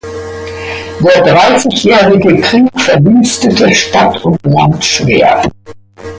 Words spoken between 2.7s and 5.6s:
verwüstete Stadt und Land schwer.